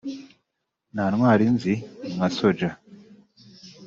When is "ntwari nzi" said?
1.11-1.73